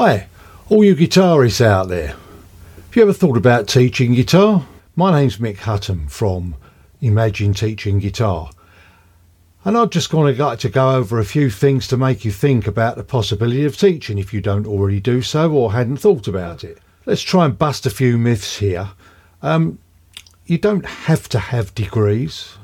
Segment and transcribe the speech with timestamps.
[0.00, 0.28] Hi,
[0.68, 2.14] all you guitarists out there.
[2.76, 4.64] Have you ever thought about teaching guitar?
[4.94, 6.54] My name's Mick Hutton from
[7.00, 8.52] Imagine Teaching Guitar.
[9.64, 12.30] And I've just going to like to go over a few things to make you
[12.30, 16.28] think about the possibility of teaching if you don't already do so or hadn't thought
[16.28, 16.78] about it.
[17.04, 18.90] Let's try and bust a few myths here.
[19.42, 19.80] Um,
[20.46, 22.56] you don't have to have degrees.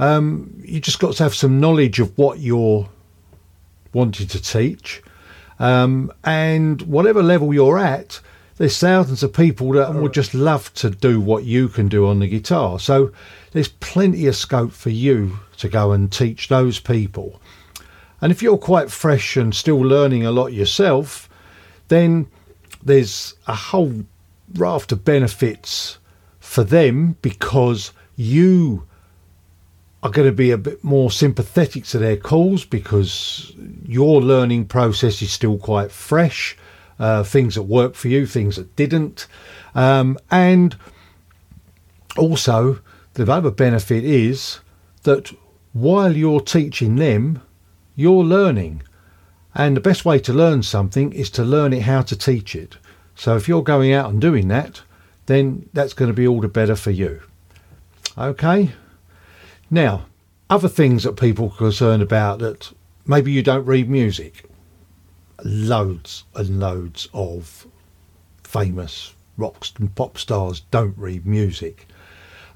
[0.00, 2.88] Um, you just got to have some knowledge of what you're
[3.92, 5.00] wanting to teach.
[5.58, 8.20] Um, and whatever level you're at,
[8.56, 12.20] there's thousands of people that would just love to do what you can do on
[12.20, 12.78] the guitar.
[12.78, 13.12] So
[13.52, 17.40] there's plenty of scope for you to go and teach those people.
[18.20, 21.28] And if you're quite fresh and still learning a lot yourself,
[21.88, 22.28] then
[22.82, 24.04] there's a whole
[24.54, 25.98] raft of benefits
[26.38, 28.86] for them because you
[30.06, 33.52] are going to be a bit more sympathetic to their calls because
[33.84, 36.56] your learning process is still quite fresh.
[36.98, 39.26] Uh, things that work for you, things that didn't.
[39.74, 40.76] Um, and
[42.16, 42.80] also,
[43.14, 44.60] the other benefit is
[45.02, 45.30] that
[45.72, 47.42] while you're teaching them,
[47.94, 48.82] you're learning.
[49.54, 52.76] And the best way to learn something is to learn it how to teach it.
[53.14, 54.82] So if you're going out and doing that,
[55.26, 57.22] then that's going to be all the better for you.
[58.16, 58.72] Okay?
[59.70, 60.06] Now,
[60.48, 62.72] other things that people are concerned about that
[63.04, 64.44] maybe you don't read music.
[65.44, 67.66] Loads and loads of
[68.42, 71.86] famous rock and pop stars don't read music.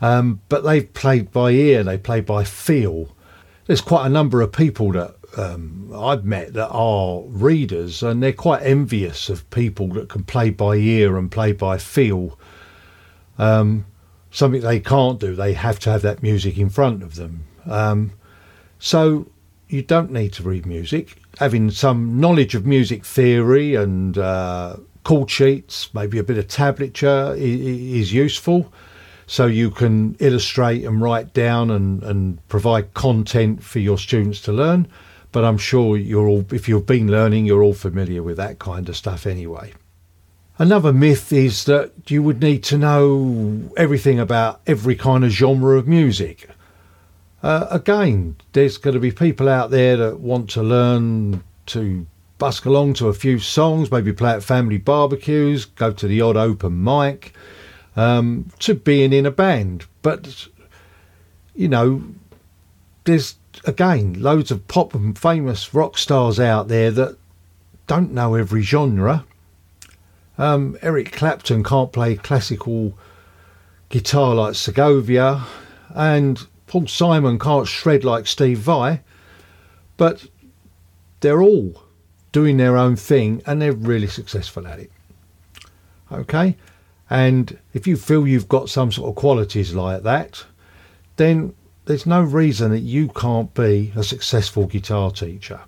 [0.01, 3.15] Um, but they've played by ear, they play by feel.
[3.67, 8.33] There's quite a number of people that um, I've met that are readers, and they're
[8.33, 12.39] quite envious of people that can play by ear and play by feel.
[13.39, 13.87] Um,
[14.31, 17.45] something they can't do, they have to have that music in front of them.
[17.67, 18.13] Um,
[18.79, 19.27] so
[19.69, 21.17] you don't need to read music.
[21.39, 27.37] Having some knowledge of music theory and uh, chord sheets, maybe a bit of tablature
[27.39, 28.73] is, useful
[29.27, 34.53] so you can illustrate and write down and, and provide content for your students to
[34.53, 34.89] learn.
[35.31, 38.89] But I'm sure you're all, if you've been learning, you're all familiar with that kind
[38.89, 39.73] of stuff anyway.
[40.61, 45.79] Another myth is that you would need to know everything about every kind of genre
[45.79, 46.51] of music.
[47.43, 52.07] Uh, again, there's going to be people out there that want to learn to
[52.37, 56.37] busk along to a few songs, maybe play at family barbecues, go to the odd
[56.37, 57.33] open mic
[57.97, 59.87] um, to being in a band.
[60.03, 60.47] But,
[61.55, 62.05] you know,
[63.05, 67.17] there's again loads of pop and famous rock stars out there that
[67.87, 69.25] don't know every genre.
[70.41, 72.97] Um, Eric Clapton can't play classical
[73.91, 75.45] guitar like Segovia,
[75.91, 79.03] and Paul Simon can't shred like Steve Vai,
[79.99, 80.27] but
[81.21, 81.83] they're all
[82.33, 84.91] doing their own thing and they're really successful at it.
[86.11, 86.57] Okay,
[87.11, 90.47] and if you feel you've got some sort of qualities like that,
[91.17, 95.61] then there's no reason that you can't be a successful guitar teacher.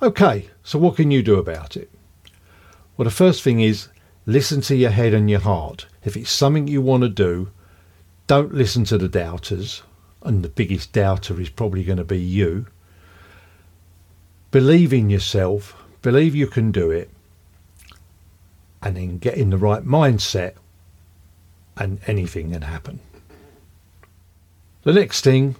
[0.00, 1.90] Okay, so what can you do about it?
[2.96, 3.88] Well, the first thing is
[4.26, 5.86] listen to your head and your heart.
[6.04, 7.50] If it's something you want to do,
[8.26, 9.82] don't listen to the doubters,
[10.22, 12.66] and the biggest doubter is probably going to be you.
[14.50, 17.10] Believe in yourself, believe you can do it,
[18.82, 20.54] and then get in the right mindset,
[21.76, 23.00] and anything can happen.
[24.84, 25.56] The next thing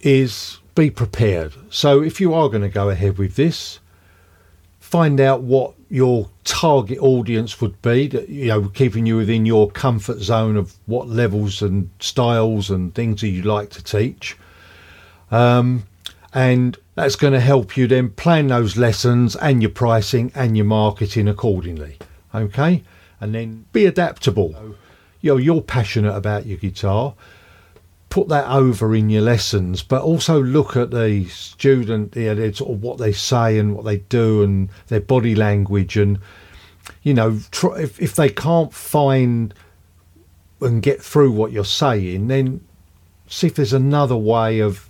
[0.00, 1.54] is be prepared.
[1.70, 3.78] So if you are going to go ahead with this,
[4.86, 9.70] find out what your target audience would be that you know keeping you within your
[9.70, 14.36] comfort zone of what levels and styles and things that you like to teach
[15.30, 15.84] um,
[16.32, 20.66] and that's going to help you then plan those lessons and your pricing and your
[20.66, 21.98] marketing accordingly
[22.36, 22.82] okay?
[23.20, 24.54] And then be adaptable.
[25.20, 27.14] You know, you're passionate about your guitar.
[28.08, 32.52] Put that over in your lessons, but also look at the student, you uh, know,
[32.52, 36.18] sort of what they say and what they do and their body language, and
[37.02, 39.52] you know, try, if if they can't find
[40.60, 42.60] and get through what you're saying, then
[43.26, 44.88] see if there's another way of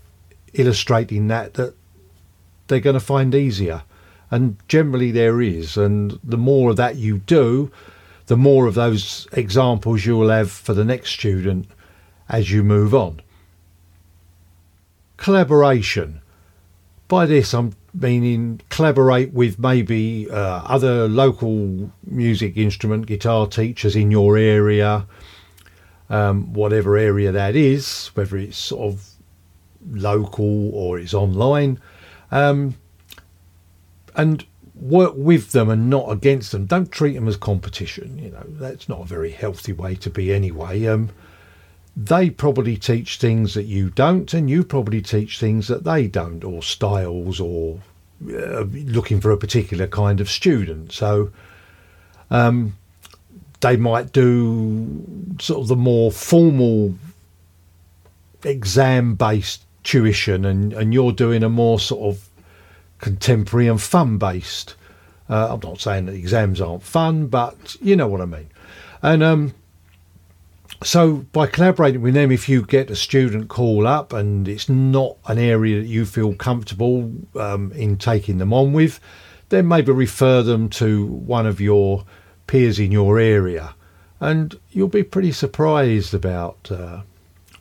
[0.52, 1.74] illustrating that that
[2.68, 3.82] they're going to find easier
[4.30, 5.76] and generally there is.
[5.76, 7.70] And the more of that you do,
[8.26, 11.68] the more of those examples you will have for the next student
[12.28, 13.20] as you move on.
[15.16, 16.20] Collaboration.
[17.08, 24.10] By this, I'm meaning collaborate with maybe uh, other local music instrument guitar teachers in
[24.10, 25.06] your area,
[26.10, 29.08] um, whatever area that is, whether it's sort of
[29.90, 31.80] local or it's online.
[32.30, 32.74] Um,
[34.16, 34.44] and
[34.74, 36.66] work with them and not against them.
[36.66, 38.18] Don't treat them as competition.
[38.18, 40.86] You know that's not a very healthy way to be anyway.
[40.86, 41.10] Um,
[41.96, 46.44] they probably teach things that you don't, and you probably teach things that they don't,
[46.44, 47.80] or styles, or
[48.28, 50.92] uh, looking for a particular kind of student.
[50.92, 51.30] So
[52.30, 52.76] um,
[53.60, 56.94] they might do sort of the more formal
[58.44, 62.28] exam based tuition, and, and you're doing a more sort of
[62.98, 64.74] contemporary and fun based.
[65.30, 68.50] Uh, I'm not saying that exams aren't fun, but you know what I mean.
[69.02, 69.54] And um,
[70.82, 75.16] so by collaborating with them, if you get a student call up and it's not
[75.26, 79.00] an area that you feel comfortable um, in taking them on with,
[79.48, 82.04] then maybe refer them to one of your
[82.46, 83.74] peers in your area,
[84.20, 87.02] and you'll be pretty surprised about uh,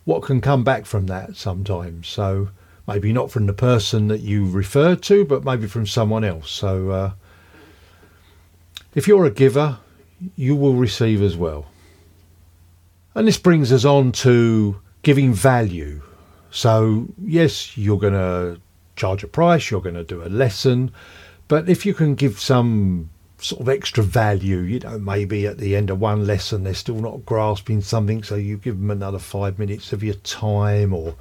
[0.03, 2.07] what can come back from that sometimes.
[2.07, 2.49] So
[2.87, 6.51] maybe not from the person that you referred to, but maybe from someone else.
[6.51, 7.11] So uh,
[8.93, 9.77] if you're a giver,
[10.35, 11.65] you will receive as well.
[13.15, 16.01] And this brings us on to giving value.
[16.51, 18.59] So, yes, you're going to
[18.95, 20.91] charge a price, you're going to do a lesson,
[21.47, 23.09] but if you can give some
[23.39, 26.95] sort of extra value, you know, maybe at the end of one lesson they're still
[26.95, 31.15] not grasping something, so you give them another five minutes of your time, or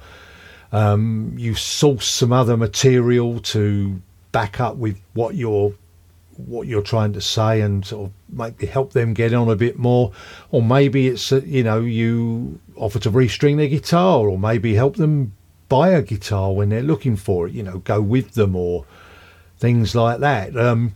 [0.71, 4.01] um, you source some other material to
[4.31, 5.73] back up with what you're
[6.37, 9.77] what you're trying to say and sort of maybe help them get on a bit
[9.77, 10.11] more.
[10.51, 14.95] Or maybe it's uh, you know you offer to restring their guitar or maybe help
[14.97, 15.33] them
[15.69, 18.85] buy a guitar when they're looking for it you know go with them or
[19.57, 20.55] things like that.
[20.57, 20.93] Um,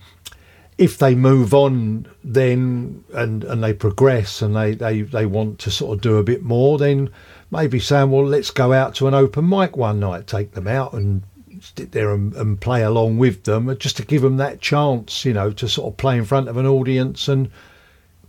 [0.78, 5.70] if they move on then and and they progress and they, they they want to
[5.70, 7.10] sort of do a bit more then
[7.52, 10.94] maybe saying well let's go out to an open mic one night take them out
[10.94, 11.22] and
[11.64, 15.34] sit there and, and play along with them, just to give them that chance, you
[15.34, 17.50] know, to sort of play in front of an audience and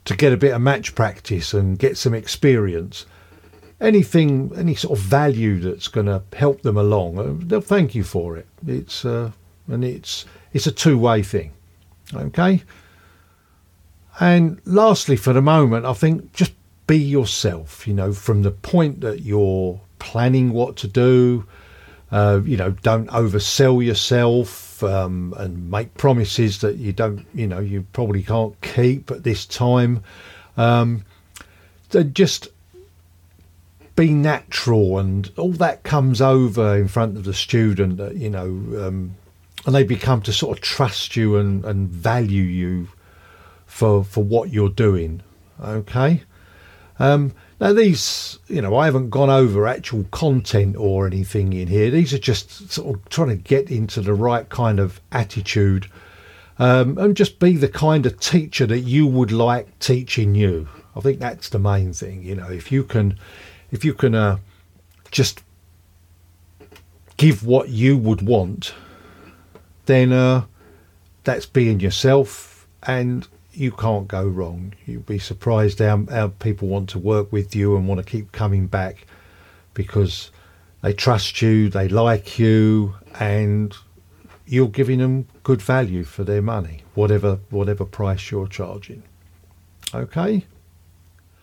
[0.05, 3.07] to get a bit of match practice and get some experience.
[3.81, 8.05] Anything, any sort of value that's going to help them along, uh, they'll thank you
[8.05, 8.47] for it.
[8.67, 9.33] It's uh,
[9.69, 11.53] and it's it's a two way thing,
[12.15, 12.63] okay.
[14.19, 16.53] And lastly, for the moment, I think just
[16.87, 17.87] be yourself.
[17.87, 21.47] You know, from the point that you're planning what to do,
[22.13, 27.61] uh, you know, don't oversell yourself um, and make promises that you don't, you know,
[27.61, 30.03] you probably can't keep at this time.
[30.57, 31.05] Um,
[32.13, 32.49] just
[33.97, 37.97] be natural, and all that comes over in front of the student.
[37.99, 39.17] That you know, um,
[39.67, 42.89] and they become to sort of trust you and, and value you
[43.67, 45.23] for for what you're doing.
[45.63, 46.23] Okay.
[46.99, 51.91] Um, now, these, you know, I haven't gone over actual content or anything in here.
[51.91, 55.91] These are just sort of trying to get into the right kind of attitude
[56.59, 60.69] um, and just be the kind of teacher that you would like teaching you.
[60.97, 62.23] I think that's the main thing.
[62.23, 63.19] You know, if you can,
[63.71, 64.39] if you can uh,
[65.11, 65.43] just
[67.19, 68.75] give what you would want,
[69.85, 70.45] then uh,
[71.25, 74.75] that's being yourself and you can't go wrong.
[74.87, 78.33] You'll be surprised how, how people want to work with you and want to keep
[78.33, 79.07] coming back
[79.75, 80.31] because
[80.83, 83.75] they trust you, they like you, and
[84.47, 89.03] you're giving them good value for their money, whatever whatever price you're charging.
[89.95, 90.45] Okay.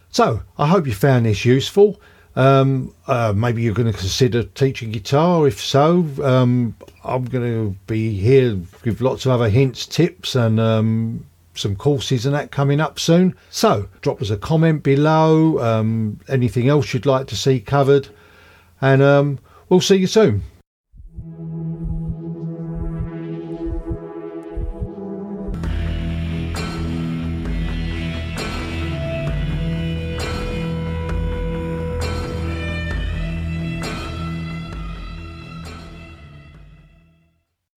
[0.09, 2.01] So I hope you found this useful.
[2.35, 5.47] Um, uh, maybe you're going to consider teaching guitar.
[5.47, 10.59] If so, um, I'm going to be here with lots of other hints, tips, and
[10.59, 11.25] um,
[11.57, 13.35] some courses and that coming up soon.
[13.49, 18.09] So drop us a comment below, um, anything else you'd like to see covered,
[18.81, 20.43] and um, we'll see you soon.